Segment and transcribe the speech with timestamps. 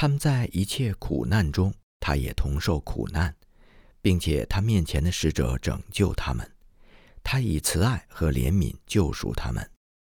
[0.00, 3.34] 他们在一切苦难中，他也同受苦难，
[4.00, 6.48] 并且他面前的使者拯救他们。
[7.24, 9.68] 他以慈爱和怜悯救赎他们，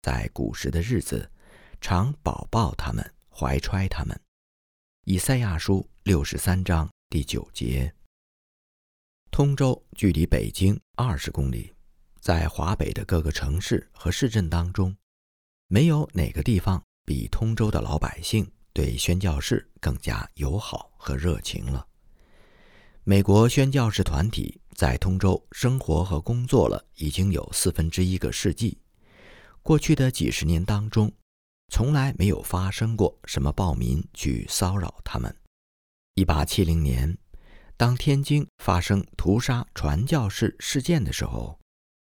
[0.02, 1.32] 在古时的日子，
[1.80, 4.20] 常保抱他们，怀揣他们。
[5.06, 7.96] 以赛亚书六十三章第九节。
[9.32, 11.74] 通州距离北京二十公里，
[12.20, 14.94] 在华北的各个城市和市镇当中，
[15.68, 21.86] 没有哪个地方比通州的老百姓对宣教士更加友好和热情了。
[23.04, 28.78] 美国宣教士团体在通州生活和工作了已经有四分之一个世纪。
[29.62, 31.12] 过去的几十年当中，
[31.72, 35.36] 从来没有发生过什么暴民去骚扰他们。
[36.16, 37.18] 一八七零年，
[37.78, 41.60] 当天津发生屠杀传教士事件的时候，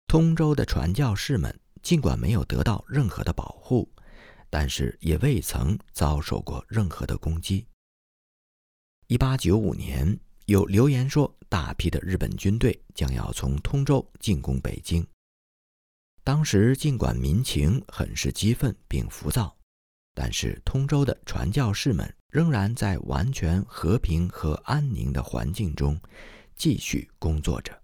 [0.08, 3.90] 通州的传教士们尽管没有得到任何的保护，
[4.52, 7.66] 但是也未曾遭受过任何的攻击。
[9.08, 10.20] 一八九五年。
[10.48, 15.06] 有流言说，大批的日本军队将要从通州进攻北京。
[16.26, 19.56] 当时尽管民情很是激愤并浮躁，
[20.14, 25.98] 但是通州的传教士们仍然在完全和平和安宁的环境中
[26.56, 27.82] 继续工作着。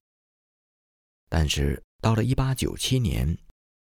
[1.30, 3.38] 但是到了1897年，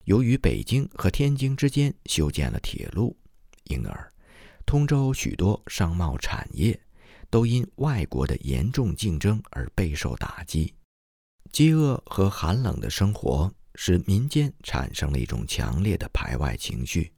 [0.06, 3.16] 由于北京和天津之间修建了铁路，
[3.66, 4.14] 因而
[4.66, 6.80] 通州许多商贸产业。
[7.30, 10.72] 都因外国的严重竞争而备受打击，
[11.52, 17.12] 饥饿和寒冷的生活使民间产生了一种强烈的排外情绪。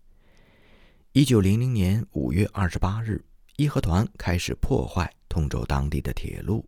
[1.12, 3.22] 一九零零年五月二十八日，
[3.58, 6.66] 义和团开始破坏通州当地的铁路。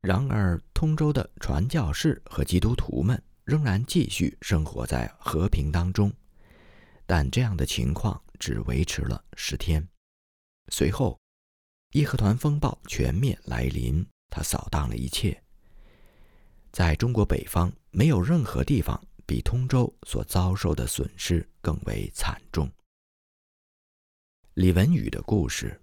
[0.00, 6.12] 然而，通州的传教士和基督徒们仍然继续生活在和平当中，
[7.06, 9.88] 但这样的情况只维持了十天，
[10.70, 11.18] 随后。
[11.92, 15.40] 义和团风暴全面来临，它扫荡了一切。
[16.72, 22.70] 在中国北方，没有任何地方比通州所遭受的损失更为惨重。
[24.54, 25.80] 李文宇的故事，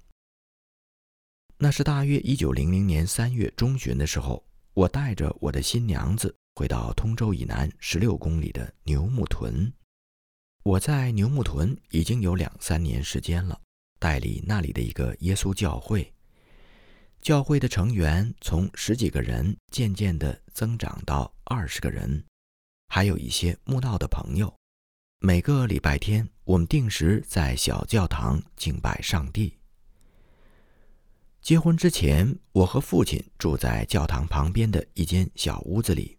[1.57, 9.73] 那是大约一九零零年三月中旬的时候，我带着我的新娘子回到通州以南十六公里的牛木屯。
[10.63, 13.59] 我在牛木屯已经有两三年时间了。
[13.99, 16.13] 代理那里的一个耶稣教会，
[17.21, 22.21] 教会的成员从十几个人渐渐地增长到二十个人，
[22.89, 24.53] 还有一些慕道的朋友。
[25.19, 29.57] 每个礼拜天，我们定时在小教堂敬拜上帝。
[31.41, 36.17] 结婚之前，我和父亲住在教堂旁边的一间小屋子里。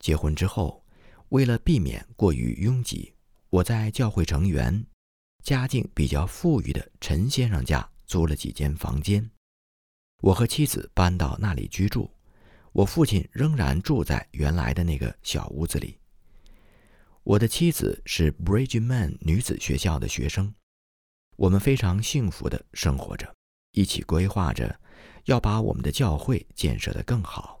[0.00, 0.84] 结婚之后，
[1.28, 3.14] 为了避免过于拥挤，
[3.50, 4.84] 我在教会成员。
[5.42, 9.30] 家境比较富裕的陈先生家租了几间房间，
[10.20, 12.10] 我和妻子搬到那里居住。
[12.72, 15.98] 我父亲仍然住在原来的那个小屋子里。
[17.22, 20.54] 我的妻子是 Bridgeman 女子学校的学生，
[21.36, 23.34] 我们非常幸福的生活着，
[23.72, 24.78] 一起规划着
[25.24, 27.59] 要把我们的教会建设得更好。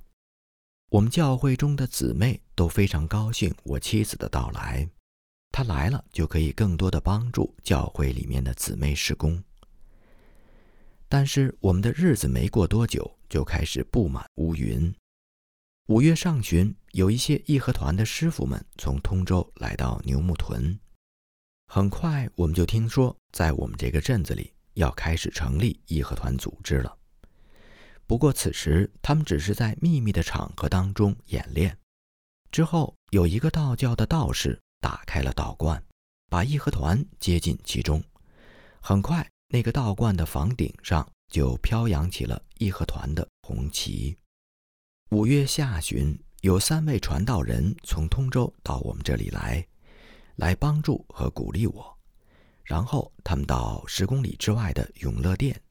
[0.90, 4.88] 我们教会中的姊妹都非常高兴我妻子的到来。
[5.52, 9.40] 她来了，就可以更多的帮助教会里面的姊妹施工。
[11.08, 14.92] 但是我们的日子没过多久，就开始布满乌云。
[15.86, 20.76] 五月上旬，有一些义和团的师傅们从通州来到牛木屯。
[21.68, 26.96] 很快，我们就听说，在我们这个镇子里要开始成立义和团组织了。
[28.10, 31.78] 不过此时，他们只是在秘密的场合当中演练。
[32.50, 34.60] 之后，有一个道教的道士。
[34.80, 35.80] 打开了道观，
[36.28, 38.02] 把义和团接进其中。
[38.80, 44.18] 很快，那个道观的房顶上就飘扬起了义和团的红旗。
[45.10, 49.64] 五月下旬，有三位传道人从通州到我们这里来，
[50.34, 51.96] 来帮助和鼓励我。
[52.64, 55.62] 然后，他们到十公里之外的永乐殿，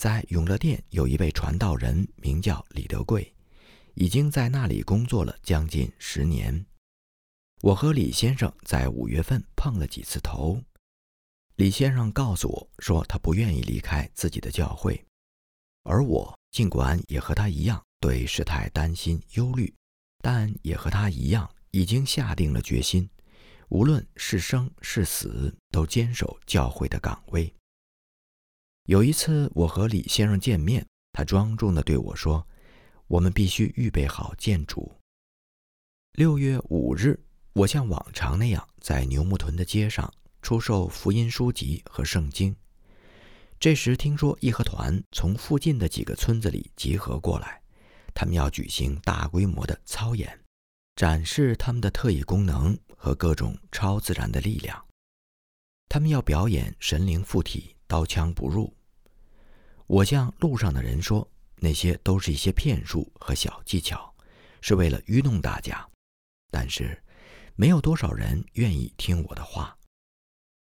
[0.00, 3.34] 在永乐殿有一位传道人，名叫李德贵，
[3.92, 6.64] 已经在那里工作了将近十年。
[7.60, 10.58] 我和李先生在五月份碰了几次头。
[11.56, 15.04] 李先生告诉我说，他不愿意离开自己的教会，
[15.82, 19.70] 而我尽管也和他一样对事态担心忧虑，
[20.22, 23.06] 但也和他一样已经下定了决心，
[23.68, 27.54] 无论是生是死，都坚守教会的岗位。
[28.84, 32.46] 有一次我和李先生见面，他庄重地对我说
[33.08, 34.92] ：“我们必须预备好建筑。”
[36.12, 37.20] 六月五日。
[37.52, 42.54] 我像往常那样在牛木屯的街上出售福音书籍和圣经。
[43.58, 47.60] 这时听说义和团从附近的几个村子里集合过来，
[48.14, 50.40] 他们要举行大规模的操演，
[50.94, 54.86] 展示他们的特异功能和各种超自然的力量。
[55.88, 58.72] 他们要表演神灵附体、刀枪不入。
[59.88, 64.14] 我向路上的人说，那些都是一些骗术和小技巧，
[64.60, 65.84] 是为了愚弄大家。
[66.52, 67.02] 但是，
[67.56, 69.76] 没有多少人愿意听我的话。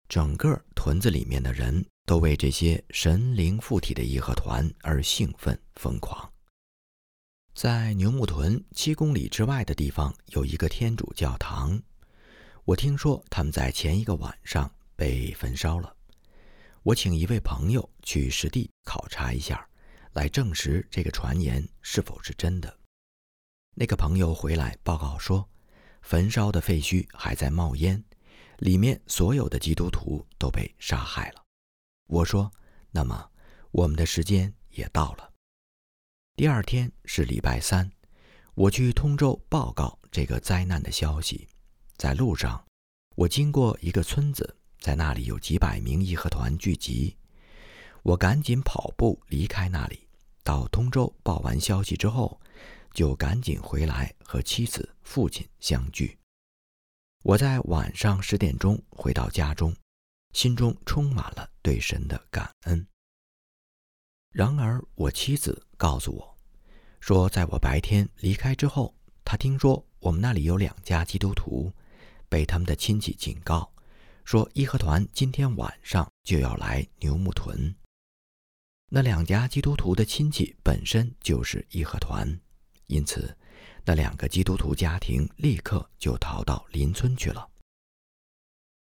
[0.09, 6.29] 整个屯子里面的人都为这些神灵附体的义和团而兴奋疯狂。
[7.55, 11.81] 在牛木屯七公里之外的地方有一个天主教堂，
[12.65, 15.97] 我听说他们在前一个晚上被焚烧了。
[16.85, 19.69] 我请一位朋友去实地考察一下，
[20.15, 22.77] 来证实这个传言是否是真的。
[23.75, 25.49] 那个朋友回来报告说，
[26.03, 28.03] 焚烧的废墟还在冒烟。
[28.59, 31.43] 里面所有的基督徒都被杀害了。
[32.07, 32.53] 我说
[32.93, 33.31] ：“那么，
[33.73, 35.33] 我们的时间也到了。”
[36.37, 37.91] 第二天是礼拜三，
[38.55, 41.49] 我去通州报告这个灾难的消息。
[41.97, 42.65] 在路上，
[43.17, 47.17] 我经过一个村子，在那里有几百名义和团聚集。
[48.03, 50.09] 我赶紧跑步离开那里，
[50.43, 52.41] 到通州报完消息之后，
[52.93, 56.19] 就赶紧回来和妻子、父亲相聚。
[57.23, 59.73] 我在晚上十点钟回到家中，
[60.33, 62.85] 心中充满了对神的感恩。
[64.33, 66.37] 然而，我妻子告诉我，
[66.99, 68.93] 说在我白天离开之后，
[69.25, 71.73] 她听说我们那里有两家基督徒，
[72.29, 73.72] 被他们的亲戚警告，
[74.25, 77.75] 说义和团今天晚上就要来牛木屯。
[78.89, 82.41] 那两家基督徒的亲戚本身就是义和团，
[82.87, 83.37] 因此。
[83.85, 87.49] 那两个基督徒家庭立刻就逃到邻村去了。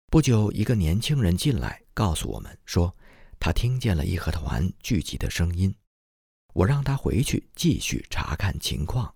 [0.08, 2.94] 不久，一个年轻人进来，告诉我们说，
[3.40, 5.74] 他听见了义和团聚集的声音。
[6.54, 9.12] 我让他回去继续查看情况。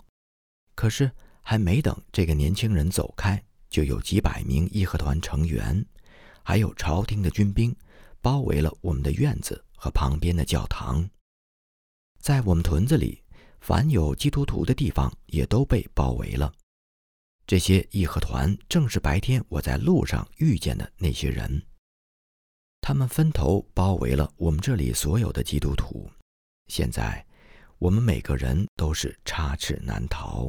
[0.74, 1.12] 可是，
[1.42, 5.86] 还没等这个年轻人走开，就有几百名义和团成员，
[6.46, 7.74] 还有朝廷的军兵，
[8.20, 11.10] 包围了我们的院子和旁边的教堂。
[12.20, 13.20] 在我们屯子里。
[13.58, 16.52] 凡有基督徒的地方也都被包围了。
[17.48, 21.66] 这些义和团正是白天我在路上遇见的那些人。
[22.80, 26.08] 他们分头包围了我们这里所有的基督徒。
[26.68, 27.26] 现在，
[27.78, 30.48] 我们每个人都是插翅难逃。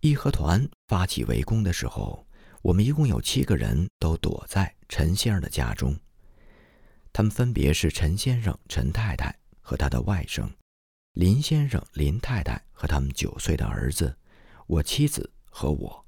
[0.00, 2.25] 义和团发起围攻的时候，
[2.62, 5.96] 我们一共有七个人都躲在陈先生的家中。
[7.12, 10.50] 他们分别是陈先生、陈太太和他的外甥。
[11.12, 14.16] 林先生、林太太和他们九岁的儿子，
[14.66, 16.04] 我妻子和我。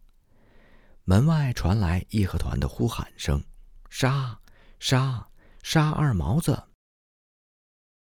[1.04, 3.42] 门外传来义和团的呼喊声
[3.88, 4.38] ：“杀！
[4.78, 5.26] 杀！
[5.62, 6.64] 杀二毛子！”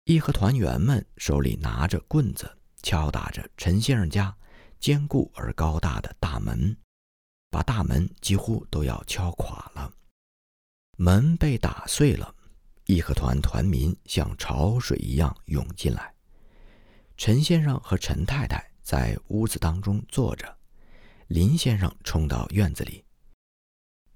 [0.06, 4.34] 义和团员们手里拿着棍子，敲打着陈先生家
[4.80, 6.78] 坚固而高大的大门，
[7.56, 9.90] 把大门几乎都要敲垮了。
[10.98, 12.36] 门被打碎了，
[12.86, 16.14] 义和团团民像潮水一样涌进来。
[17.16, 20.54] 陈先生和陈太太在屋子当中坐着，
[21.28, 23.06] 林先生冲到院子里。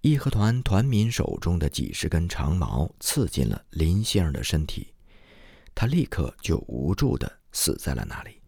[0.02, 4.94] 义和团团民手中的几十根长矛刺进了林先生的身体，
[5.74, 8.42] 他立刻就无助的死在了那里。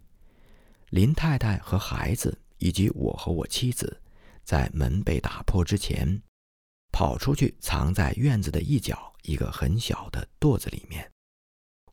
[0.90, 4.02] 林太太和孩子以及我和我妻子，
[4.44, 6.22] 在门被打破之前，
[6.92, 11.12] 跑出去藏在院子的一角一个很小的垛子里面。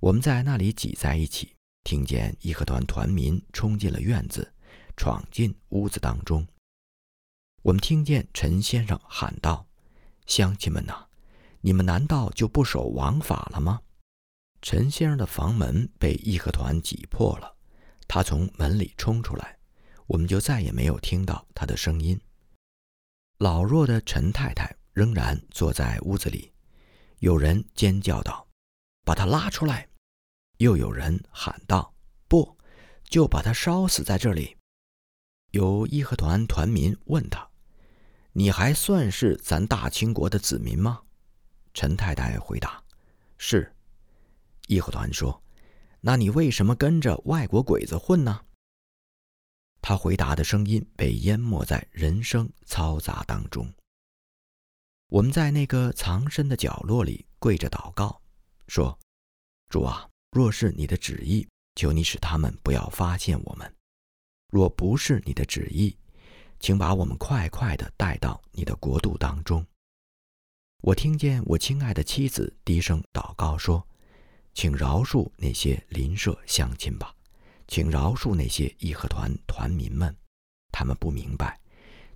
[0.00, 1.54] 我们在那里挤在一起。
[1.84, 4.52] 听见义和团团民冲进了院子，
[4.94, 6.46] 闯进屋子当中。
[7.62, 9.66] 我们听见陈先生喊道
[10.26, 11.06] ：“乡亲们呐，
[11.62, 13.80] 你们难道就不守王法了吗？”
[14.60, 17.56] 陈先生的房门被义和团挤破了，
[18.06, 19.56] 他从门里冲出来，
[20.08, 22.20] 我们就再也没有听到他的声音。
[23.38, 26.52] 老弱的陈太太仍然坐在屋子里，
[27.20, 28.48] 有人尖叫道
[29.06, 29.88] ：“把他拉出来！”
[30.58, 31.94] 又有人喊道
[32.26, 32.58] ：“不，
[33.04, 34.56] 就把他烧死在这里。”
[35.52, 37.48] 有义和团团民问他
[38.34, 41.02] ：“你还算是咱大清国的子民吗？”
[41.72, 42.82] 陈太太回答
[43.38, 43.72] ：“是。”
[44.66, 45.40] 义和团说
[46.02, 48.40] ：“那你为什么跟着外国鬼子混呢？”
[49.88, 53.72] 他回答的声音被淹没在人声嘈杂当中。
[55.08, 58.20] 我们在那个藏身的角落里跪着祷告，
[58.66, 58.98] 说
[59.72, 63.66] ：“主啊！”若是你的旨意，求你使他们不要发现我们；
[64.50, 65.96] 若不是你的旨意，
[66.60, 69.66] 请把我们快快的带到你的国度当中。
[70.82, 73.88] 我听见我亲爱的妻子低声祷告说
[74.52, 77.14] ：“请饶恕那些邻舍乡亲吧，
[77.68, 80.14] 请饶恕那些义和团团民们，
[80.72, 81.60] 他们不明白，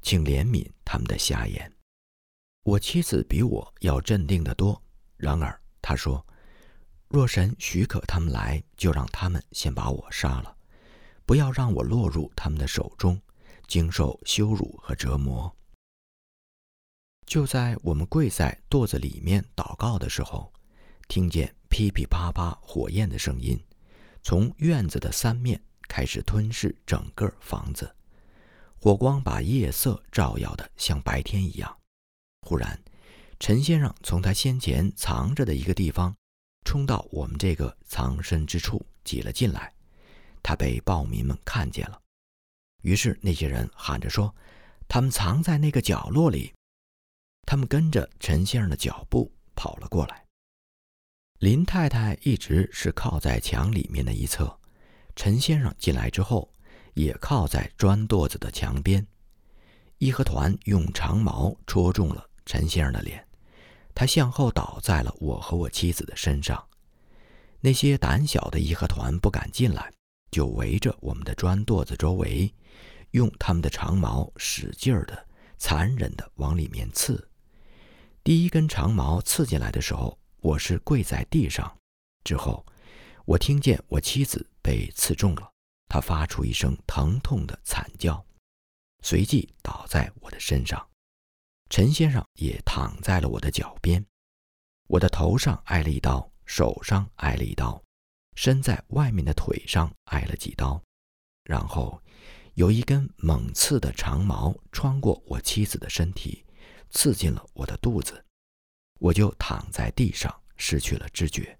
[0.01, 1.71] 请怜悯他们的瞎眼。
[2.65, 4.81] 我妻子比我要镇定得多，
[5.17, 6.27] 然而她说
[7.09, 10.57] ：“若神许可他们来，就让他们先把我杀了，
[11.27, 13.21] 不要让我落入他们的手中，
[13.67, 15.55] 经受羞辱和折磨。”
[17.27, 20.53] 就在我们跪在垛子里面祷告的时候，
[21.09, 23.59] 听见噼噼啪啪火焰的声音，
[24.23, 27.95] 从院子的三面开始吞噬整个房子，
[28.81, 31.77] 火光把夜色照耀的像白天一样。
[32.43, 32.81] 忽然，
[33.39, 36.15] 陈先生从他先前藏着的一个地方，
[36.65, 39.73] 冲到我们这个藏身之处挤了进来。
[40.43, 42.01] 他被暴民们看见了，
[42.83, 44.35] 于是那些人喊着说
[44.89, 46.53] ：“他们藏在那个角落里。”
[47.47, 50.22] 他们跟着陈先生的脚步跑了过来。
[51.43, 54.57] 林太太一直是靠在墙里面的一侧，
[55.17, 56.49] 陈先生进来之后，
[56.95, 59.05] 也靠在砖垛子的墙边。
[59.99, 62.25] 义和团用长矛戳中了。
[62.47, 63.27] 陈先生的脸，
[63.93, 66.65] 他向后倒在了我和我妻子的身上。
[67.59, 69.93] 那些胆小的义和团不敢进来，
[70.31, 72.55] 就围着我们的砖垛子周围，
[73.11, 75.27] 用他们的长矛使劲儿的、
[75.59, 77.29] 残忍的往里面刺。
[78.23, 81.79] 第一根长矛刺进来的时候，我是跪在地上。
[82.25, 82.67] 之后，
[83.25, 85.53] 我听见我妻子被刺中了，
[85.87, 88.25] 她发出一声疼痛的惨叫，
[89.05, 90.85] 随即倒在我的身上。
[91.71, 94.05] 陈先生也躺在了我的脚边，
[94.89, 97.81] 我的头上挨了一刀，手上挨了一刀，
[98.35, 100.83] 身在外面的腿上挨了几刀，
[101.45, 102.03] 然后
[102.55, 106.45] 有一根猛刺的长矛穿过我妻子的身体，
[106.91, 108.25] 刺进了我的肚子，
[109.03, 111.59] 我就躺在地上失去了知觉。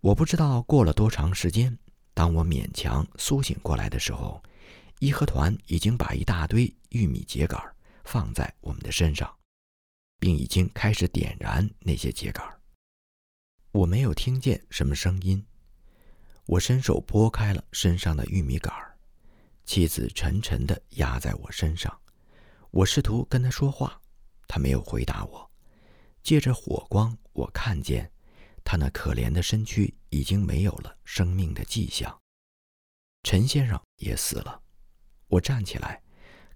[0.00, 1.74] 我不知道过了多长时间，
[2.12, 4.42] 当我勉强苏醒过来的时候，
[4.98, 7.58] 义和团已经把一大堆玉米秸秆
[8.04, 9.34] 放在我们的身上，
[10.18, 12.44] 并已经开始点燃那些秸秆。
[13.72, 15.42] 我没有听见什么声音。
[16.44, 18.74] 我伸手拨开了身上的玉米杆，
[19.64, 21.98] 妻子沉沉地压在我身上。
[22.72, 23.98] 我试图跟她说话，
[24.46, 25.47] 她没有回答我。
[26.28, 28.12] 借着火光，我看见
[28.62, 32.14] 他那可怜的身躯已经没有了生命的迹象。
[33.22, 34.60] 陈先生也死了。
[35.28, 36.02] 我站起来。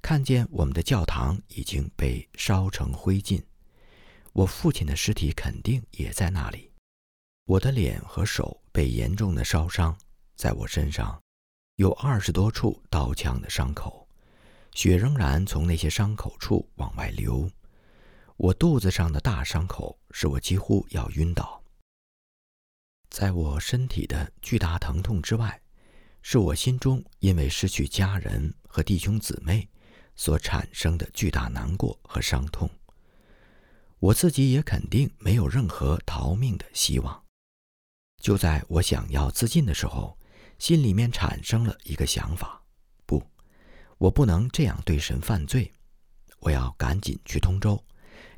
[0.03, 3.43] 看见我们的教堂已经被烧成灰烬，
[4.35, 6.71] 我父亲的尸体肯定也在那里。
[7.47, 9.97] 我的脸和手被严重的烧伤，
[10.37, 11.19] 在我身上
[11.77, 14.07] 有二十多处刀枪的伤口，
[14.75, 17.51] 血仍然从那些伤口处往外流。
[18.43, 21.63] 我肚子上的大伤口使我几乎要晕倒。
[23.09, 25.63] 在我身体的巨大疼痛之外，
[26.23, 29.69] 是我心中因为失去家人和弟兄姊妹。
[30.15, 32.69] 所产生的巨大难过和伤痛，
[33.99, 37.25] 我自己也肯定没有任何逃命的希望。
[38.21, 40.19] 就在我想要自尽的时候，
[40.59, 42.63] 心里面产生了一个想法：
[43.07, 43.23] 不，
[43.97, 45.73] 我不能这样对神犯罪，
[46.41, 47.83] 我要赶紧去通州，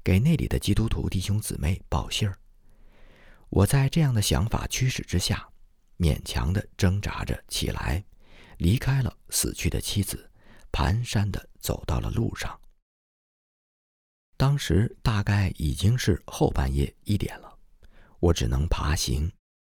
[0.03, 2.38] 给那里的基督徒弟兄姊妹报信儿。
[3.49, 5.49] 我在这样的想法驱使之下，
[5.99, 8.05] 勉强的挣扎着起来，
[8.59, 10.31] 离开了死去的妻子。
[10.73, 12.61] 蹒跚地走到了路上。
[14.37, 17.59] 当时大概已经是后半夜一点了，
[18.19, 19.31] 我只能爬行，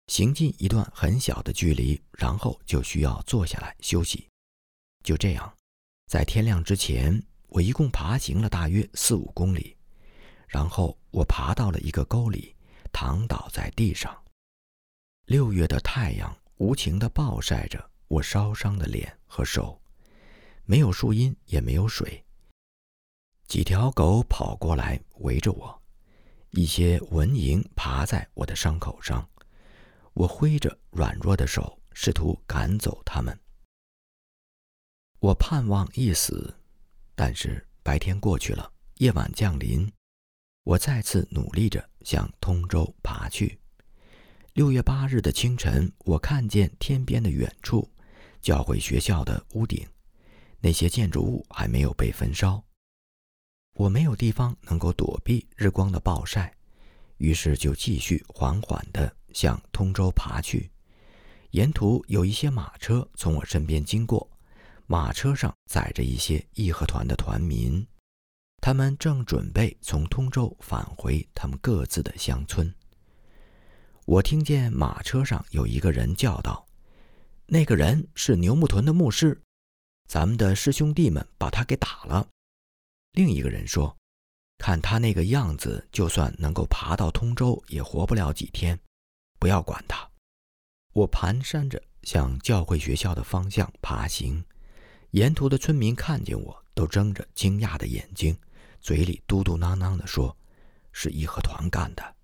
[0.08, 4.30] 行进一段很小的距离，然后就需要坐下来休息。
[5.04, 5.54] 就这样，
[6.08, 9.75] 在天亮之前，我一共爬行了大约四五公里，
[10.56, 12.56] 然后我爬到了一个沟里，
[12.94, 14.24] 躺倒在地上。
[15.26, 19.78] 六月的太阳无情地暴晒着我烧伤的脸和手。
[20.64, 22.24] 没有树荫，也没有水。
[23.50, 25.78] 几条狗跑过来围着我，
[26.52, 29.28] 一些蚊蝇爬在我的伤口上。
[30.14, 33.38] 我挥着软弱的手，试图赶走它们。
[35.20, 36.56] 我盼望一死，
[37.14, 39.92] 但是白天过去了，夜晚降临，
[40.66, 43.60] 我再次努力着向通州爬去。
[44.54, 47.88] 六月八日的清晨，我看见天边的远处，
[48.42, 49.88] 教会学校的屋顶。
[50.60, 52.64] 那些建筑物还没有被焚烧，
[53.76, 56.52] 我没有地方能够躲避日光的暴晒，
[57.18, 60.72] 于是就继续缓缓地向通州爬去。
[61.52, 64.28] 沿途有一些马车从我身边经过，
[64.88, 67.86] 马车上载着一些义和团的团民，
[68.66, 72.74] 他们正准备从通州返回他们各自的乡村。
[74.06, 76.66] 我听见马车上有一个人叫道
[77.46, 79.40] ：“那个人是牛木屯的牧师，
[80.08, 82.28] 咱们的师兄弟们把他给打了。”
[83.14, 83.96] 另一个人说
[84.58, 88.80] ：“看他那个样子，就算能够爬到通州，也活不了几天。
[89.38, 90.10] 不要管他。”
[90.94, 94.44] 我蹒跚着向教会学校的方向爬行，
[95.12, 98.36] 沿途的村民看见我都睁着惊讶的眼睛，
[98.86, 100.38] 嘴里嘟嘟囔囔地说
[100.94, 102.16] ：“是义和团干的。”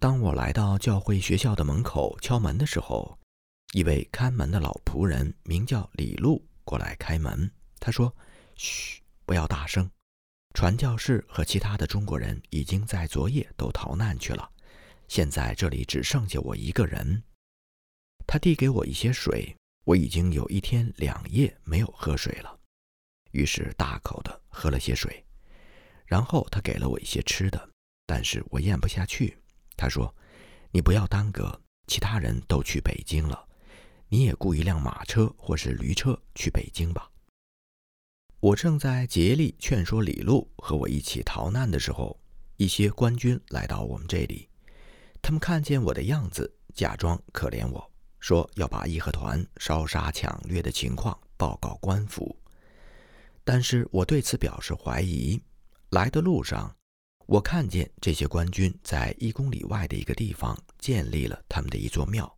[0.00, 3.16] 当我来到教会学校的门口敲门的时候，
[3.72, 7.48] 一位看门的老仆人名叫李路过来开门。
[7.78, 8.12] 他说
[8.58, 9.88] ：“嘘，不要大声。
[10.52, 14.50] 传教士和其他的中国人已经在昨夜都逃难去了，
[15.06, 17.22] 现在这里只剩下我一个人。”
[18.26, 22.58] 他递给我一些水，我已经有一天两夜没有喝水了，
[23.30, 25.22] 于是大口的喝了些水。
[26.06, 27.68] 然后他给了我一些吃的，
[28.06, 29.36] 但是我咽不下去。
[29.76, 30.14] 他说
[30.70, 33.46] ：“你不要耽搁，其他人都去北京了，
[34.08, 37.10] 你也雇一辆马车或是驴车去北京吧。”
[38.38, 42.18] 我正在竭力劝说李路和我一起逃难的时候，
[42.56, 44.48] 一些官军来到我们这里。
[45.20, 52.38] 他们看见我的样子，假装可怜我，说要把义和团烧杀抢掠的情况报告官府。
[53.42, 55.42] 但是我对此表示怀疑。
[55.96, 56.76] 来的路上。
[57.24, 62.30] 我看见这些官军在一公里外的一个地方建立了他们的一座庙，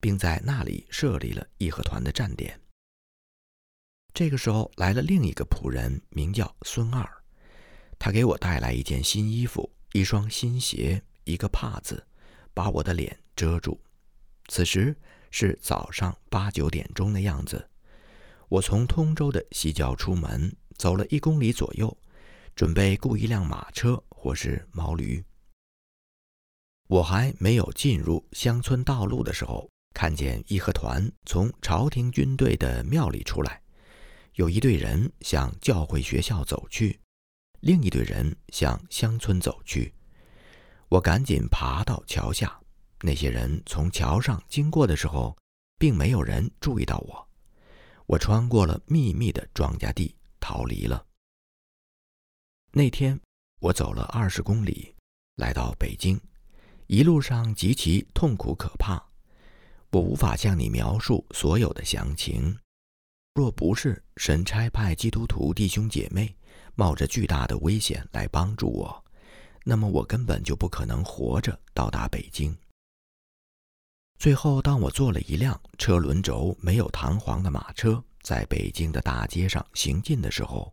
[0.00, 2.60] 并在那里设立了义和团的站点。
[4.12, 7.08] 这个时候来了另一个仆人，名叫孙二，
[7.96, 12.04] 他给我带来一件新衣服、一双新鞋、一个帕子，
[12.52, 13.80] 把我的脸遮住。
[14.48, 14.96] 此时
[15.30, 17.70] 是早上八九点钟的样子。
[18.48, 21.96] 我从通州的西郊出门，走了一公里左右。
[22.54, 25.24] 准备雇一辆马车或是毛驴。
[26.88, 33.62] 我还没有进入乡村道路的时候，看见义和团从朝廷军队的庙里出来，
[34.34, 36.98] 有一队人向教会学校走去，
[37.60, 39.94] 另一队人向乡村走去。
[40.88, 42.60] 我赶紧爬到桥下，
[43.02, 45.36] 那些人从桥上经过的时候，
[45.78, 47.28] 并没有人注意到我。
[48.06, 51.06] 我穿过了密密的庄稼地，逃离了。
[52.72, 53.18] 那天，
[53.58, 54.94] 我走了二十公里，
[55.34, 56.20] 来到北京，
[56.86, 59.02] 一路上极其痛苦可怕。
[59.90, 62.56] 我无法向你描述所有的详情。
[63.34, 66.32] 若不是神差派基督徒弟兄姐妹
[66.76, 69.04] 冒着巨大的危险来帮助我，
[69.64, 72.56] 那么我根本就不可能活着到达北京。
[74.16, 80.72] 最后，当我坐了一辆车轮轴没有弹簧的马车，在北京的大街上行进的时候，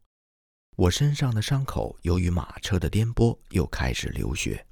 [0.77, 4.63] 我身上的伤口由于马车的颠簸又开始流血，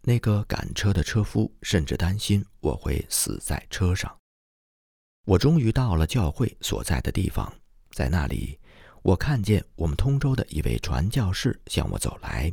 [0.00, 4.10] 那个赶车的车夫甚至担心我会死在车上。
[5.26, 7.52] 我终于到了教会所在的地方，
[7.90, 8.58] 在那里，
[9.02, 12.50] 我看见我们通州的一位传教士向我走来，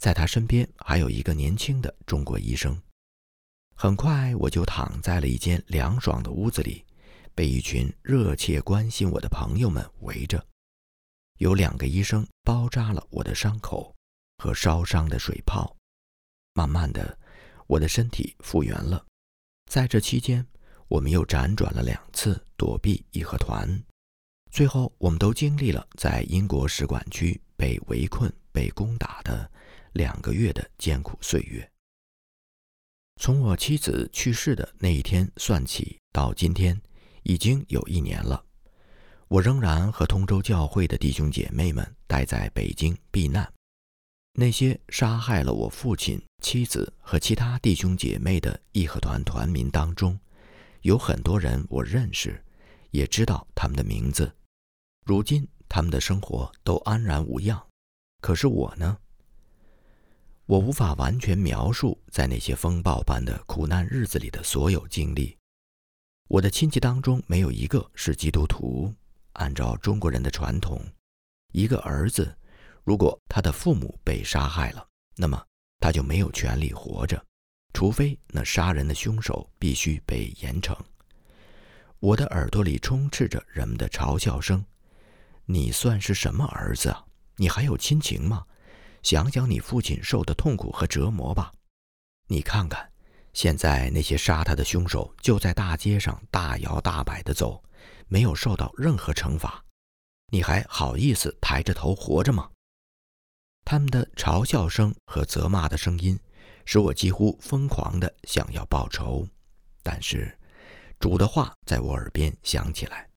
[0.00, 2.80] 在他身边还有一个年轻的中国医生。
[3.74, 6.84] 很快，我就躺在了一间凉爽的屋子里，
[7.34, 10.46] 被一群热切关心我的朋友们围着。
[11.40, 13.94] 有两个医生包扎了我的伤口
[14.36, 15.74] 和烧伤的水泡，
[16.52, 17.18] 慢慢的，
[17.66, 19.02] 我的身体复原了。
[19.70, 20.46] 在这期间，
[20.86, 23.66] 我们又辗转了两次躲避义和团，
[24.50, 29.50] 最后我们都经历了在英国使馆区被围困、被攻打的
[29.94, 31.66] 两个月的艰苦岁月。
[33.18, 36.78] 从我妻子去世的那一天算起，到今天
[37.22, 38.44] 已经有一年了。
[39.30, 43.48] 我仍然和通州教会的弟兄姐妹们待在北京避难。
[44.32, 50.18] 那些杀害了我父亲、妻子和其他弟兄姐妹的义和团团民当中，
[50.80, 52.42] 有很多人我认识，
[52.90, 54.34] 也知道他们的名字。
[55.06, 57.64] 如今他们的生活都安然无恙。
[58.20, 58.98] 可是我呢？
[60.46, 65.36] 我无法完全描述在那些风暴般的苦难日子里的所有经历。
[66.26, 68.92] 我的亲戚当中没有一个是基督徒。
[69.34, 70.84] 按照中国人的传统，
[71.52, 72.36] 一个儿子
[72.84, 75.42] 如果他的父母被杀害了，那么
[75.78, 77.22] 他就没有权利活着，
[77.72, 80.76] 除非那杀人的凶手必须被严惩。
[82.00, 84.64] 我的耳朵里充斥着人们的嘲笑声
[85.46, 87.04] ：“你算是什么儿子啊？
[87.36, 88.44] 你还有亲情吗？
[89.02, 91.52] 想想你父亲受的痛苦和折磨吧。
[92.26, 92.90] 你看看，
[93.32, 97.62] 现在那些杀他的凶手就在大街上大摇大摆地走。”
[98.10, 99.64] 没有受到任何惩罚，
[100.32, 102.50] 你还好意思抬着头活着吗？
[103.64, 106.18] 他们的嘲笑声和责骂的声音，
[106.66, 109.24] 使我几乎疯狂的想要报仇。
[109.80, 110.36] 但是，
[110.98, 113.08] 主的话在我耳边响起来，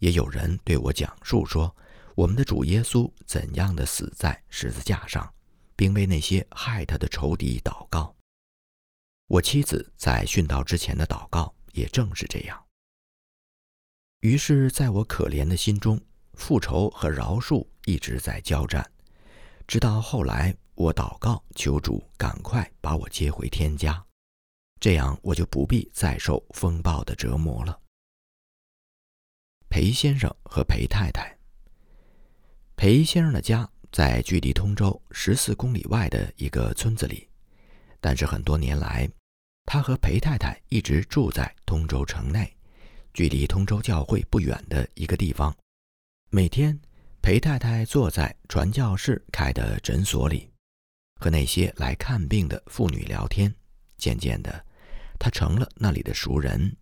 [0.00, 1.74] 也有人对我讲述说，
[2.16, 5.32] 我们的主耶稣怎样的死在十字架上，
[5.76, 8.12] 并为那些害他的仇敌祷告。
[9.28, 12.61] 我妻子在殉道之前的祷告也正是这样。
[14.22, 16.00] 于是，在我可怜的心中，
[16.34, 18.88] 复仇和饶恕一直在交战，
[19.66, 24.00] 直到后来，我祷告求主赶快把我接回天家，
[24.78, 27.76] 这样我就不必再受风暴的折磨了。
[29.68, 31.36] 裴先生和裴太太。
[32.76, 37.28] 裴先生的家在距离通州十四公里外的一个村子里，
[38.00, 39.10] 但是很多年来，
[39.64, 42.56] 他和裴太太一直住在通州城内。
[43.14, 45.54] 距离通州教会不远的一个地方，
[46.30, 46.78] 每天，
[47.20, 50.50] 裴太太坐在传教士开的诊所里，
[51.20, 53.54] 和那些来看病的妇女聊天。
[53.98, 54.64] 渐渐的，
[55.18, 56.74] 她成了那里的熟人。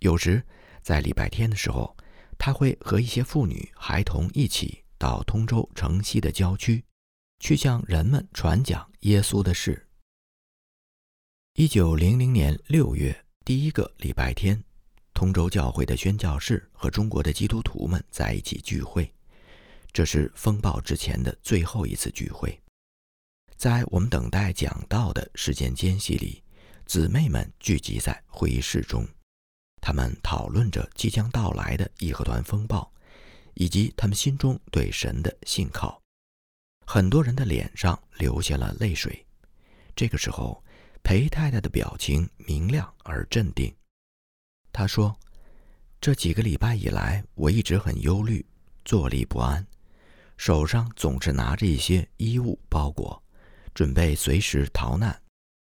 [0.00, 0.42] 有时，
[0.80, 1.96] 在礼拜天的时候，
[2.38, 6.84] 她会和一些妇女孩童一起到通州城西的郊区，
[7.40, 9.88] 去向人们传讲耶稣的事。
[11.54, 14.62] 一九零零年六月第一个礼拜天。
[15.14, 19.10] 通州教会的宣教士和中国的基督徒们在一起聚会，
[19.92, 22.60] 这是风暴之前的最后一次聚会。
[23.56, 26.42] 在我们等待讲道的时间间隙里，
[26.84, 29.06] 姊妹们聚集在会议室中，
[29.80, 32.92] 他们讨论着即将到来的义和团风暴，
[33.54, 36.02] 以及他们心中对神的信靠。
[36.84, 39.24] 很多人的脸上流下了泪水。
[39.94, 40.62] 这个时候，
[41.04, 43.72] 裴太太的表情明亮而镇定。
[44.76, 45.16] 他说
[46.02, 48.44] ：“这几个礼拜以来，我一直很忧虑，
[48.84, 49.64] 坐立不安，
[50.36, 53.22] 手上总是拿着一些衣物包裹，
[53.72, 55.16] 准备随时逃难。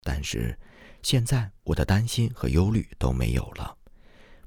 [0.03, 0.55] 但是
[1.01, 3.75] 现在，我的担心和忧虑都没有了。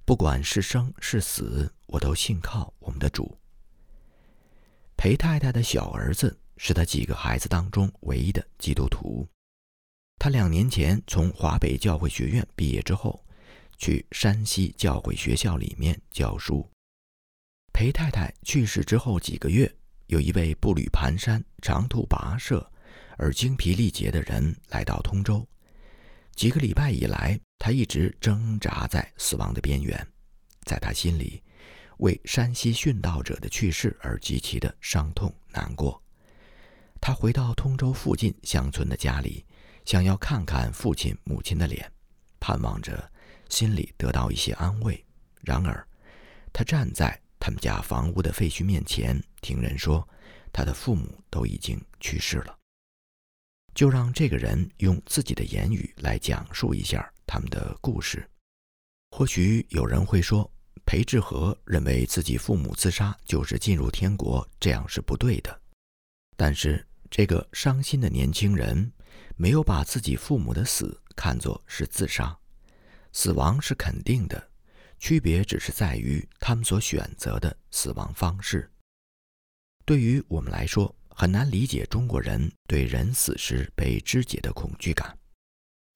[0.04, 3.36] 不管是生是死，我都信靠我们的主。”
[4.96, 9.26] 裴太太的小儿子是他几个孩子当中唯一的基督徒。
[10.20, 13.20] 他两年前从华北教会学院毕业之后。
[13.82, 16.64] 去山西教会学校里面教书。
[17.72, 19.68] 裴太太去世之后几个月，
[20.06, 22.64] 有一位步履蹒跚、长途跋涉
[23.18, 25.44] 而精疲力竭的人来到通州。
[26.36, 30.06] 几个礼拜以来，他一直挣扎在死亡的边缘，
[30.64, 31.42] 在他心里，
[31.96, 36.00] 为山西殉道者的去世而极其的伤痛难过。
[37.00, 39.44] 他回到通州附近乡村的家里，
[39.84, 41.90] 想要看看父亲母亲的脸，
[42.38, 43.10] 盼望着。
[43.52, 45.04] 心里得到一些安慰。
[45.42, 45.86] 然而，
[46.54, 50.08] 他站在他们家房屋的废墟面前，听人说
[50.50, 52.58] 他的父母都已经去世了。
[53.74, 58.26] 就让这个人用自己的言语来讲述一下他们的故事。
[59.10, 60.50] 或许有人会说，
[60.86, 65.60] 裴志和认为自己父母自杀就是进入天国，这样是不对的。
[66.38, 68.90] 但是，这个伤心的年轻人
[69.36, 72.38] 没有把自己父母的死看作是自杀。
[73.12, 74.50] 死亡是肯定的，
[74.98, 78.70] 区别只是在于他们所选择的死亡方式。
[79.84, 85.16] 对于我们来说，很难理解中国人对人死时被肢解的恐惧感。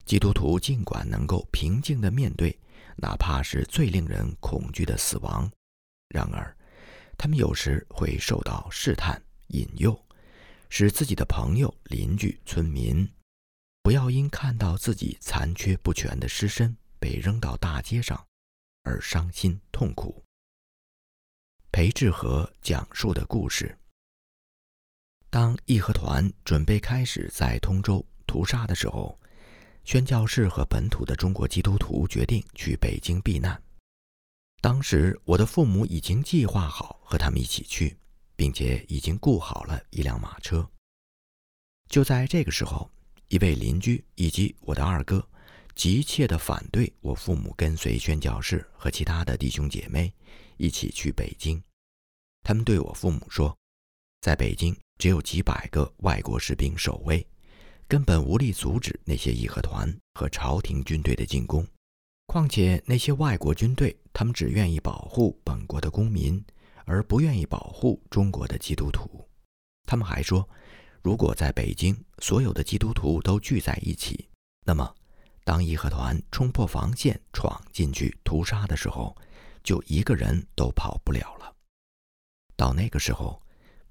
[0.05, 2.57] 基督徒尽管能够平静地面对
[2.95, 5.51] 哪怕是最令人恐惧的死亡，
[6.09, 6.55] 然而，
[7.17, 9.97] 他们有时会受到试探、引诱，
[10.69, 13.09] 使自己的朋友、邻居、村民
[13.81, 16.77] 不要因看到自己残缺不全的尸身。
[16.99, 18.27] 被扔到大街上，
[18.83, 20.23] 而伤心痛苦。
[21.71, 23.77] 裴志和讲述的故事：
[25.29, 29.19] 当义和团准备开始在通州屠杀的时候，
[29.83, 33.61] 宣教士和本土的中国基督徒决定去北京避难。
[34.59, 37.95] 当时，我的父母已经计划好和他们一起去，
[38.35, 40.67] 并且已经雇好了一辆马车。
[41.89, 42.89] 就在这个时候，
[43.27, 45.25] 一位邻居以及我的二哥。
[45.77, 50.11] 急切地反对我父母跟随宣教士和其他的弟兄姐妹
[50.57, 51.61] 一起去北京。
[52.41, 53.55] 他们对我父母说，
[54.21, 57.23] 在北京只有几百个外国士兵守卫，
[57.87, 61.63] 根本无力阻止那些义和团和朝廷军队的进攻。
[62.25, 66.43] 况且那些外国军队，他们只愿意保护本国的公民，
[66.85, 69.23] 而不愿意保护中国的基督徒。
[69.85, 70.49] 他们还说，
[71.03, 74.27] 如果在北京所有的基督徒都聚在一起，
[74.65, 74.91] 那么。
[75.47, 79.15] 当义和团冲破防线闯进去屠杀的时候，
[79.63, 81.55] 就一个人都跑不了了。
[82.57, 83.41] 到那个时候，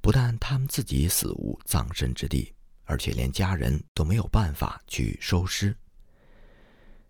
[0.03, 5.75] 不但他们自己死无葬身之地，而且连家人都没有办法去收尸。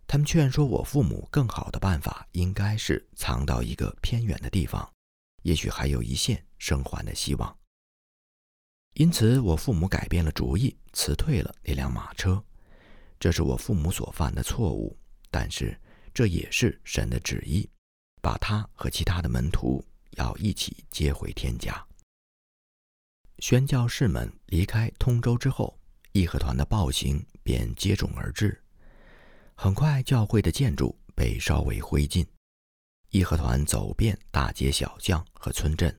[0.07, 4.89] 他们劝说我父母，更好的办法应该是藏到一个偏远的地方，
[5.43, 7.59] 也许还有一线生还的希望。
[8.95, 12.41] 因此，我父母改变了主意，辞退了那辆马车。
[13.19, 14.97] 这是我父母所犯的错误，
[15.31, 15.79] 但是
[16.13, 17.69] 这也是神的旨意，
[18.21, 21.87] 把他和其他的门徒要一起接回天家。
[23.41, 25.79] 宣教士们离开通州之后，
[26.13, 28.63] 义和团的暴行便接踵而至。
[29.55, 32.27] 很快，教会的建筑被烧为灰烬。
[33.11, 35.95] 义和团走遍大街小巷和村镇，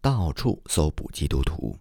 [0.00, 1.78] 到处搜捕基督徒。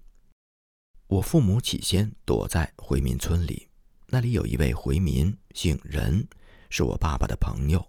[1.08, 3.69] 我父母起先躲在回民村里，
[4.12, 6.28] 那里有一位回民，姓任，
[6.72, 7.88] 是我爸爸的朋友。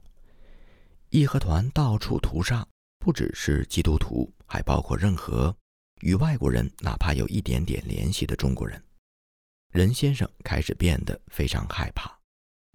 [1.09, 2.66] 义和团到处屠杀，
[2.98, 5.54] 不只是基督徒，还包括任何
[6.02, 8.83] 与外国人哪怕有一点点联系的中国人。
[9.72, 12.14] 任先生开始变得非常害怕。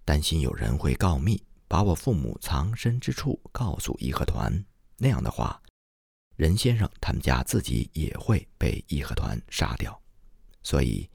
[0.04, 4.52] 担心有人会告密，把我父母藏身之处告诉义和团。
[4.96, 5.62] 那样的话，
[6.34, 9.96] 任先生他们家自己也会被义和团杀掉。
[10.64, 11.08] 所以，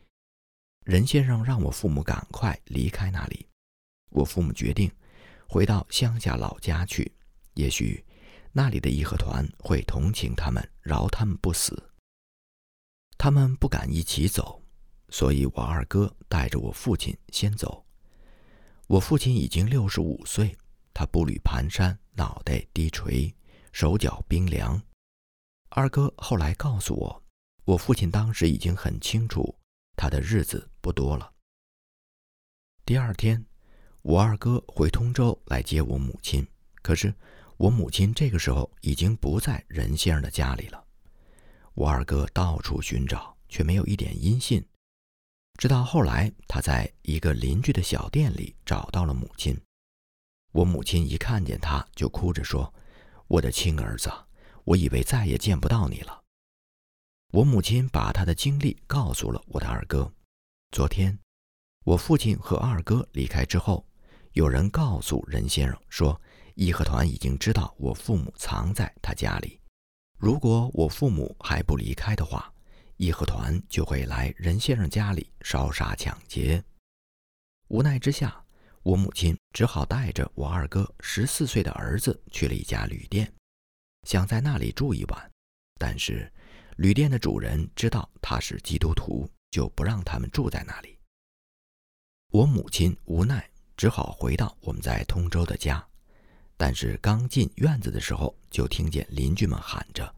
[0.85, 3.47] 任先生让我父母赶快离开那里。
[4.09, 4.91] 我父母决定
[5.47, 7.11] 回到乡下老家去，
[7.53, 8.03] 也许
[8.51, 11.91] 那里的义和团会同情他们，饶他们不死。
[13.17, 14.61] 他们不敢一起走，
[15.09, 17.85] 所以我二哥带着我父亲先走。
[18.87, 20.57] 我父亲已经六十五岁，
[20.93, 23.33] 他步履蹒跚，脑袋低垂，
[23.71, 24.81] 手脚冰凉。
[25.69, 27.23] 二哥后来告诉我，
[27.63, 29.55] 我父亲当时已经很清楚，
[29.95, 31.31] 他的日子不多了。
[32.85, 33.45] 第二天，
[34.01, 36.45] 我二哥回通州来接我母亲，
[36.81, 37.13] 可是
[37.57, 40.83] 我母亲这个时候已经不在任先生的家里了。
[41.73, 44.65] 我二哥到处寻找，却没有一点音信。
[45.57, 49.55] 直到后来，他在一个邻居的小店里找到了母亲。
[50.51, 52.73] 我母亲一看见他，就哭着说
[53.27, 54.11] ：“我的亲儿子，
[54.65, 56.23] 我以为再也见不到你了。”
[57.31, 60.11] 我母亲把他的经历告诉了我的二哥。
[60.71, 61.19] 昨天，
[61.83, 63.85] 我父亲和二哥离开之后，
[64.31, 66.19] 有人告诉任先生说，
[66.55, 69.59] 义和团已经知道我父母藏在他家里。
[70.17, 72.49] 如果我父母还不离开的话，
[72.95, 76.63] 义和团就会来任先生家里烧杀抢劫。
[77.67, 78.41] 无奈之下，
[78.81, 83.29] 我母亲只好带着我二哥十四岁的儿子去了一家旅店，
[84.07, 85.31] 想在那里住一晚。
[85.77, 86.31] 但是，
[86.77, 90.97] 旅店的主人知道他是基督徒，就不让他们住在那里。
[92.31, 95.85] 我母亲无奈，只好回到我们在通州的家。
[96.57, 100.15] 但是刚进院子的时候，就听见邻居们喊着：“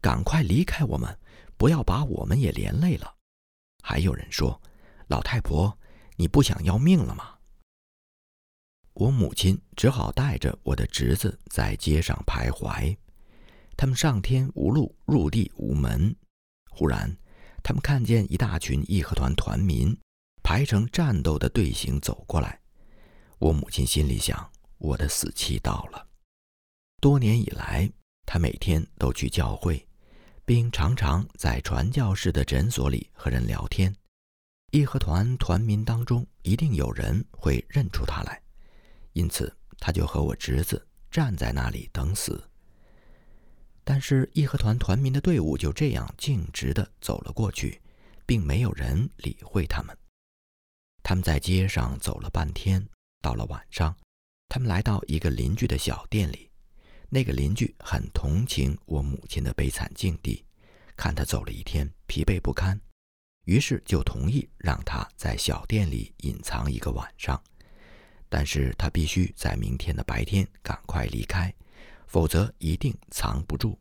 [0.00, 1.16] 赶快离开我们！”
[1.58, 3.14] 不要把我们也连累了。
[3.82, 4.60] 还有人说
[5.08, 5.78] ：“老太婆，
[6.16, 7.38] 你不想要命了吗？”
[8.92, 12.94] 我母亲只好带着我的侄子在街上徘徊。
[13.76, 16.14] 他们上天无路，入地无门。
[16.70, 17.14] 忽然，
[17.66, 19.92] 他们看见一大群义和团团民
[20.40, 22.60] 排成战斗的队形走过来。
[23.40, 24.48] 我母亲心里想
[24.78, 26.06] ：“我的死期到了。”
[27.02, 27.90] 多年以来，
[28.24, 29.84] 他每天都去教会。
[30.44, 33.92] 并常常在传教士的诊所里和人聊天。
[34.70, 38.40] 义和团团民当中一定有人会认出他来，
[39.12, 42.48] 因此他就和我侄子站在那里等死。
[43.88, 47.80] 但是义和团团民的队伍就这样径直地走了过去，
[48.26, 49.96] 并没有人理会他们。
[51.04, 52.84] 他们在街上走了半天，
[53.22, 53.96] 到了晚上，
[54.48, 56.50] 他们来到一个邻居的小店里。
[57.08, 60.44] 那个邻居很同情我母亲的悲惨境地，
[60.96, 62.80] 看她走了一天，疲惫不堪，
[63.44, 67.40] 于是就同意让她在小店里隐藏一个晚上。
[68.28, 71.54] 但是他必须在明天的白天赶快离开，
[72.06, 73.78] 否则一定藏不住。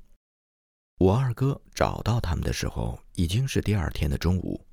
[0.98, 4.66] 我二哥找到他们的时候，已经是第二天的中午。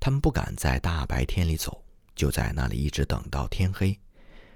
[0.00, 3.98] 他们不敢在大白天里走，就在那里一直等到天黑。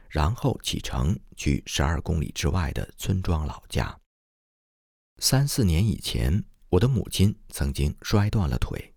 [0.08, 3.94] 然后启程去十二公里之外的村庄老家。
[5.18, 8.94] 三四年以前，我的母亲曾经摔断了腿，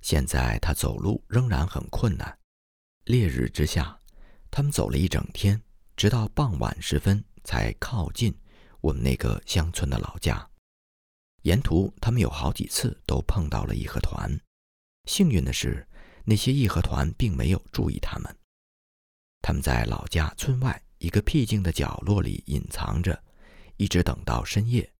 [0.00, 2.36] 现在她走路仍然很困难。
[3.04, 4.00] 烈日之下，
[4.50, 5.62] 他们走了一整天，
[5.96, 8.34] 直到傍晚时分才靠近
[8.80, 10.48] 我们那个乡村的老家。
[11.42, 14.38] 沿途，他们有好几次都碰到了义和团，
[15.04, 15.86] 幸运的是，
[16.24, 18.36] 那些义和团并没有注意他们。
[19.40, 23.22] 他们在老家村外一个僻静的角落里隐藏着，
[23.76, 24.92] 一直等到深夜，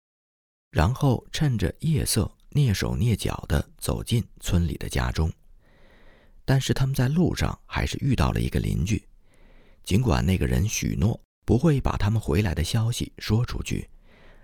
[0.70, 5.30] 然后趁着夜色蹑手蹑脚地走进村里的家中。
[6.44, 9.06] 但是他们在路上还是遇到了一个邻居。
[9.82, 13.88] 尽管那个人许诺不会把他们回来的消息说出去，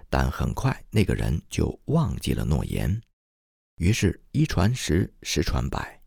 [0.09, 2.99] 但很快那个人就忘记了诺言。
[3.77, 6.01] 于是，一传十，十传百，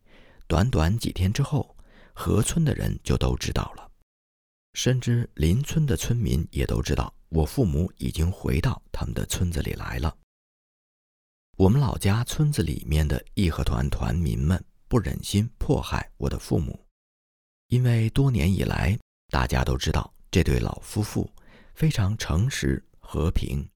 [0.47, 1.77] 短短几天之后，
[2.15, 3.91] 河村的人就都知道了，
[4.73, 10.17] 甚至邻村的村民也都知道我父母已经回到他们的村子里来了。
[11.57, 14.59] 我们老家村子里面的义和团团民们。
[14.87, 16.87] 不忍心迫害我的父母，
[17.67, 18.97] 因为多年以来，
[19.29, 21.31] 大家都知道这对老夫妇
[21.73, 23.67] 非常诚实和平，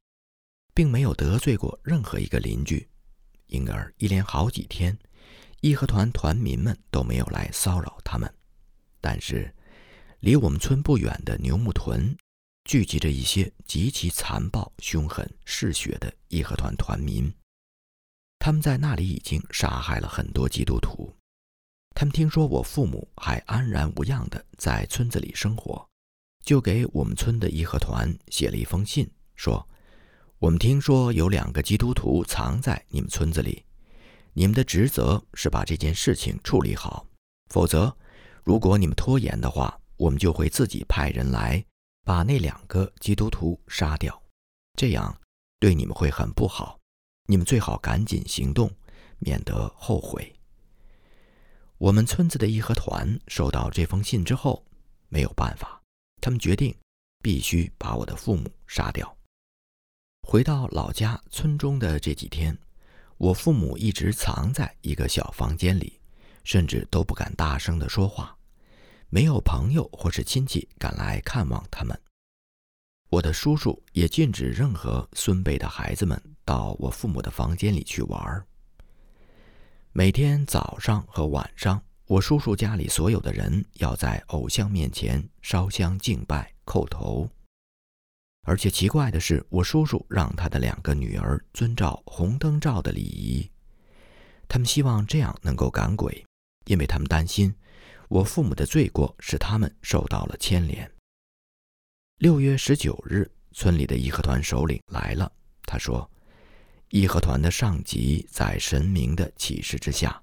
[0.74, 2.88] 并没有得罪过任何一个邻居，
[3.48, 4.98] 因而一连好几天，
[5.62, 8.32] 义和团团民们都没有来骚扰他们。
[9.00, 9.54] 但是，
[10.20, 12.16] 离我们村不远的牛木屯，
[12.66, 17.34] 聚集着一些极其残暴、凶狠、嗜血的义和团团民。
[18.38, 21.16] 他们在那里已经杀害了很多基督徒。
[21.94, 25.88] 他们听说我父母还安然无恙地在村子里生活，
[26.42, 29.68] 就给我们村的义和团写了一封信，说
[30.40, 33.64] ：“我们听说有两个基督徒藏在你们村子里，
[34.34, 37.08] 你们的职责是把这件事情处理好，
[37.50, 37.96] 否则，
[38.44, 41.64] 如果你们拖延的话，我们就会自己派人来
[42.04, 44.22] 把那两个基督徒杀掉，
[44.76, 45.16] 这样
[45.60, 46.78] 对你们会很不好。”
[47.28, 48.70] 你们最好赶紧行动，
[49.20, 50.36] 免得后悔。
[51.78, 54.66] 我们村子的义和团收到这封信之后，
[55.08, 55.81] 没有办法，
[56.22, 56.74] 他们决定
[57.22, 59.18] 必须把我的父母杀掉。
[60.22, 62.58] 回到老家村中的这几天，
[63.18, 66.00] 我父母一直藏在一个小房间里，
[66.44, 68.38] 甚至都不敢大声的说话，
[69.10, 72.00] 没有朋友或是亲戚敢来看望他们。
[73.10, 78.46] 我的叔叔也禁止任何孙辈的孩子们到我父母的房间里去玩。
[79.92, 87.30] 每天早上和晚上，我叔叔家里所有的人要在偶像面前烧香敬拜、叩头。
[88.42, 93.50] 而且奇怪的是，我叔叔让他的两个女儿遵照红灯照的礼仪，
[94.50, 96.26] 他们希望这样能够赶鬼，
[96.66, 97.56] 因为他们担心
[98.10, 100.92] 我父母的罪过使他们受到了牵连。
[102.18, 105.32] 六月十九日，村里的义和团首领来了。
[105.64, 106.12] 他说
[106.92, 110.22] ：“义和团的上级在神明的启示之下，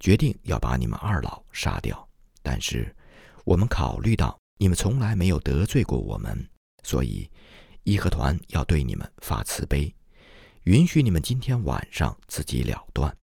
[0.00, 2.08] 决定要把你们二老杀掉。
[2.42, 2.94] 但是，
[3.44, 6.48] 我们考虑到你们从来没有得罪过我们，
[6.82, 7.30] 所以
[7.84, 9.94] 义和团要对你们发慈悲，
[10.64, 13.14] 允许你们今天晚上自己了断。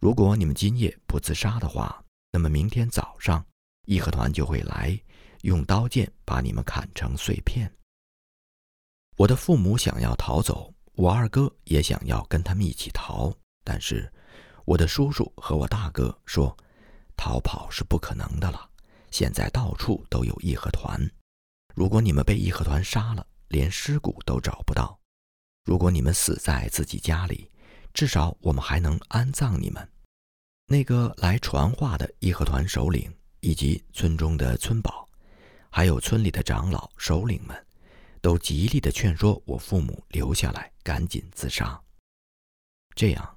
[0.00, 3.44] 如果你们今夜不自杀的话，那么明天早上
[3.86, 4.98] 义和团就会来。”
[5.42, 7.68] 用刀剑把你们砍成碎片。
[9.16, 14.08] 我的父母想要逃走，我二哥也想要跟他们一起逃，但是
[14.64, 16.56] 我的叔叔和我大哥说，
[17.16, 18.70] 逃跑是不可能的了。
[19.10, 21.00] 现在到处都有义和团，
[21.74, 24.98] 如果你们被义和团杀了，连尸骨都找不到；
[25.64, 27.50] 如果你们死在自己家里，
[27.92, 29.86] 至少我们还能安葬你们。
[30.66, 35.06] 那个来传话的义和团首领以及村中的村保。
[35.68, 37.66] 还有村里的长老首领们，
[38.20, 41.80] 都极力的劝说我父母留下来，赶紧自杀。
[42.94, 43.36] 这样，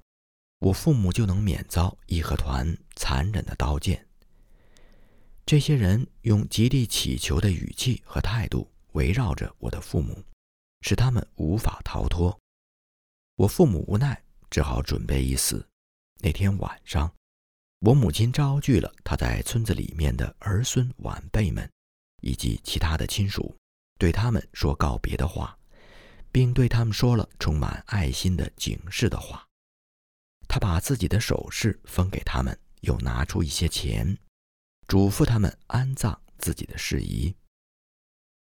[0.58, 4.06] 我父母就能免遭义和团残忍的刀剑。
[5.44, 10.24] 这些人用极力乞求的语气和态度围绕着我的父母，
[10.80, 12.38] 使他们无法逃脱。
[13.36, 15.66] 我父母无奈，只好准备一死。
[16.20, 17.12] 那天晚上，
[17.80, 21.70] 我母亲召聚了他在村子里面的儿孙晚辈们。
[22.22, 23.54] 以及其他的亲属，
[23.98, 25.56] 对他们说告别的话，
[26.32, 29.46] 并对他们说了充满爱心的警示的话。
[30.48, 34.16] 他把自己的首饰分给他们，又拿出一些钱，
[34.86, 37.34] 嘱咐他们安葬自己的事宜。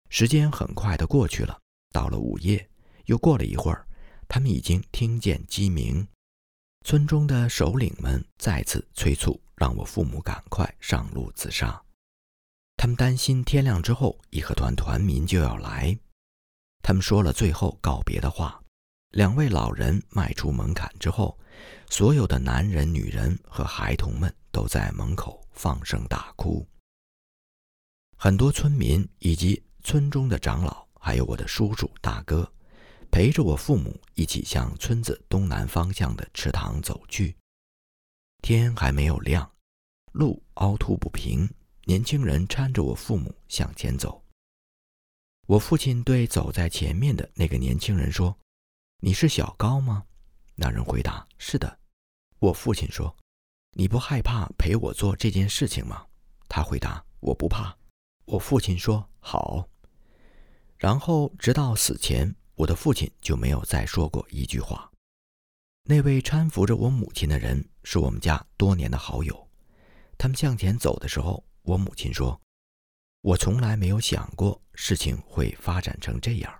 [0.09, 1.59] 时间很快的过去了，
[1.91, 2.69] 到了午夜，
[3.05, 3.87] 又过了一会儿，
[4.27, 6.07] 他们已经听见鸡鸣。
[6.85, 11.81] 村中的首领们再次催促，让我父母赶快上路自杀。
[12.75, 15.97] 他们担心天亮之后义和团团民就要来，
[16.81, 18.61] 他们说了最后告别的话。
[19.11, 21.39] 两位老人迈出门槛之后，
[21.93, 26.67] 所有的男人、女人和孩童们都在门口放声大哭。
[28.17, 32.51] 很多村民以及村中的长老，还有我的叔叔、大哥，
[33.11, 37.37] 陪着我父母一起向村子东南方向的池塘走去。
[38.41, 39.47] 天还没有亮，
[40.13, 41.47] 路凹凸不平。
[41.83, 44.25] 年轻人搀着我父母向前走。
[45.45, 48.35] 我父亲对走在前面的那个年轻人说
[48.99, 50.03] ：“你是小高吗？”
[50.57, 51.77] 那人回答：“是的。”
[52.43, 53.15] 我父亲说
[53.71, 56.05] ：“你不害怕陪我做这件事情吗？”
[56.49, 57.73] 他回答：“我不怕。”
[58.27, 59.65] 我父亲说：“好。”
[60.77, 64.91] 然后直到死前，我的父亲就没有再说过一句话。
[65.85, 69.47] 那位搀扶着我母亲的人是我们家多年的好友。
[70.17, 72.37] 他们向前走的时候，我母亲说
[73.23, 76.53] ：“我从来没有想过事情会发展成这样。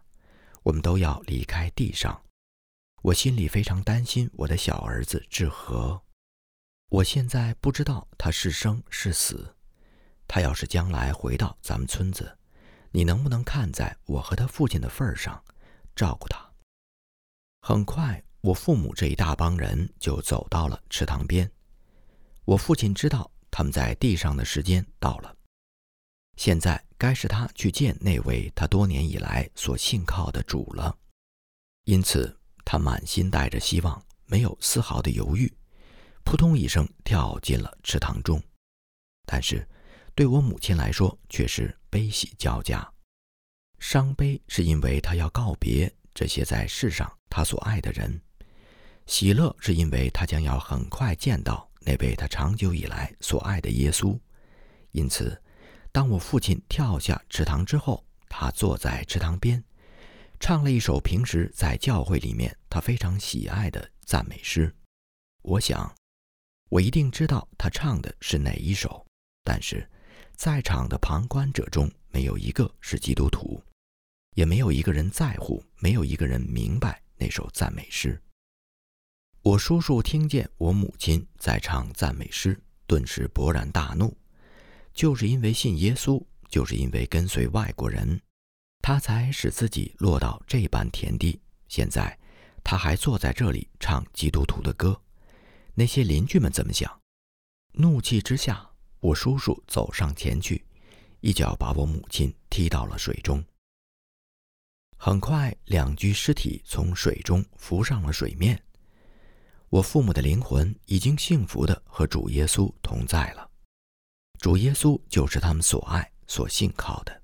[0.62, 2.24] 我们都要离开地上，
[3.04, 6.02] 我心里非常担心我的小儿子志和。
[6.90, 9.56] 我现在不知道他是生是死。
[10.28, 12.38] 他要是将来回到咱们村子。”
[12.96, 15.44] 你能不能看在我和他父亲的份儿上，
[15.96, 16.48] 照顾他？
[17.62, 21.52] 很快，我父母这一大帮人就走到了池塘边。
[22.46, 25.36] 我父亲知道他们在地上的时间到了，
[26.38, 30.96] 现在该是他去见那位他多年以来所信靠的主了。
[31.86, 35.52] 因此，他满心带着希望，没有丝毫的犹豫，
[36.24, 38.42] 扑通一声跳进了池塘中。
[39.26, 39.68] 但是，
[40.16, 42.88] 对我母亲来说却是悲喜交加。
[43.80, 48.12] 伤悲是因为他要告别这些在世上他所爱的人；
[49.06, 54.18] 喜乐是因为他将要很快见到那位他长久以来所爱的耶稣。
[54.92, 55.42] 因此，
[55.92, 59.64] 当我父亲跳下池塘之后，他坐在池塘边，
[60.46, 64.70] 唱了一首平时在教会里面他非常喜爱的赞美诗。
[65.42, 65.90] 我想，
[66.68, 69.08] 我一定知道他唱的是哪一首，
[69.46, 69.90] 但是。
[70.36, 73.64] 在场的旁观者中，没有一个是基督徒，
[74.36, 78.22] 也没有一个人在乎，没有一个人明白那首赞美诗。
[79.44, 84.14] 我叔叔听见我母亲在唱赞美诗，顿时勃然大怒。
[84.94, 88.20] 就是因为信耶稣，就是因为跟随外国人，
[88.84, 91.40] 他才使自己落到这般田地。
[91.70, 92.20] 现在，
[92.66, 95.02] 他还坐在这里唱基督徒的歌，
[95.74, 97.00] 那些邻居们怎么想？
[97.72, 98.70] 怒气之下。
[99.00, 100.64] 我叔叔走上前去，
[101.20, 103.44] 一脚把我母亲踢到了水中。
[104.98, 108.62] 很快，两具尸体从水中浮上了水面。
[109.70, 113.50] 我父母的灵魂已经幸福的和主耶稣同在了。
[114.40, 117.23] 主耶稣就是他们所爱、所信靠的。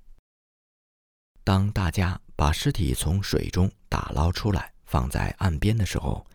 [1.42, 6.26] 当大家把尸体从水中打捞出来，放在岸边的时候，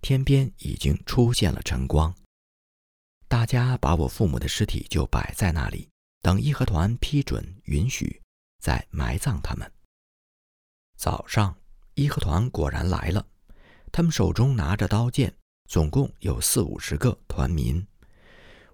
[0.00, 2.14] 天边已经出现了晨光。
[3.28, 5.88] 大家把我父母的尸体就摆在那里，
[6.20, 8.20] 等义和团批准允许，
[8.60, 9.70] 再埋葬他们。
[10.96, 11.56] 早上，
[11.94, 13.26] 义和团果然来了，
[13.92, 15.34] 他们手中拿着刀剑，
[15.68, 17.86] 总共有四五十个团民。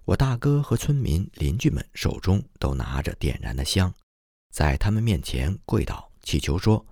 [0.05, 3.93] 我大哥和村民邻居们手中都拿着点燃的香，
[4.57, 6.83] 在他们面前跪倒，祈求说：“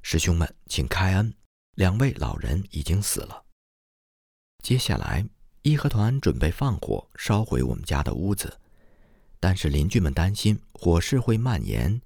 [0.00, 1.34] 师兄们，请开恩，
[1.74, 3.44] 两位老人已经死了。”
[4.64, 5.28] 接下来。
[5.60, 8.58] 义和团准备放火烧毁我们家的屋子，
[9.38, 12.00] 但是邻居们担心火势会蔓延，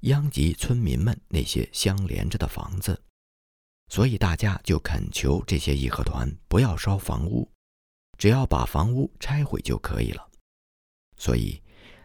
[0.00, 3.02] 殃及村民们那些相连着的房子，
[3.88, 7.50] 所以大家就恳求这些义和团不要烧房屋，
[8.18, 10.28] 只要把房屋拆毁就可以了。
[11.16, 11.62] 所以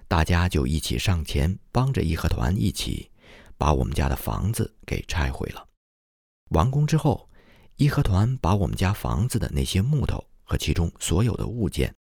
[0.08, 3.12] 大家就一起上前帮着义和团一起
[3.58, 5.68] 把我们家的房子给拆毁了。
[6.50, 7.30] 完工之后，
[7.76, 10.24] 义和团把我们家房子的那些木头。
[10.50, 11.94] 和其中所有的物件，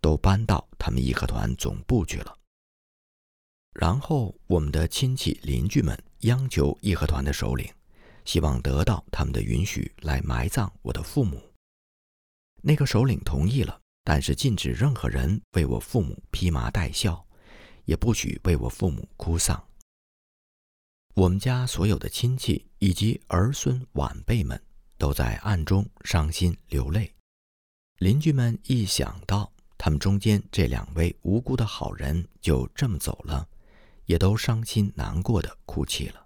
[0.00, 2.36] 都搬到他们义和团总部去了。
[3.74, 7.72] 然后，我们的亲戚邻居们央求义和团的首领，
[8.24, 11.40] 希望得到他们的允许来埋葬我的父母。
[12.60, 17.24] 那个首领同意了，但是禁止任何人为我父母披麻戴孝，
[17.86, 19.60] 也不许为我父母哭丧。
[21.14, 24.62] 我们家所有的亲戚以及儿孙晚辈们，
[24.98, 27.14] 都在暗中伤心流泪。
[27.98, 33.48] 邻居们一想到他们中间这两位无辜的好人就这么走了，
[34.04, 36.25] 也都伤心难过的哭泣了。